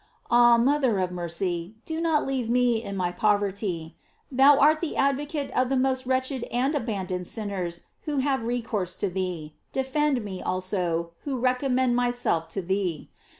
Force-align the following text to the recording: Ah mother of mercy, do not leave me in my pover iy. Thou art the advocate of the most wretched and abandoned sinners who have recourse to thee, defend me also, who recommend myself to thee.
Ah 0.31 0.57
mother 0.57 0.97
of 0.97 1.11
mercy, 1.11 1.75
do 1.85 2.01
not 2.01 2.25
leave 2.25 2.49
me 2.49 2.81
in 2.81 2.97
my 2.97 3.11
pover 3.11 3.51
iy. 3.51 3.93
Thou 4.31 4.57
art 4.57 4.81
the 4.81 4.97
advocate 4.97 5.51
of 5.51 5.69
the 5.69 5.77
most 5.77 6.07
wretched 6.07 6.41
and 6.45 6.73
abandoned 6.73 7.27
sinners 7.27 7.81
who 8.05 8.17
have 8.17 8.43
recourse 8.43 8.95
to 8.95 9.11
thee, 9.11 9.53
defend 9.71 10.25
me 10.25 10.41
also, 10.41 11.11
who 11.23 11.37
recommend 11.37 11.95
myself 11.95 12.47
to 12.47 12.63
thee. 12.63 13.11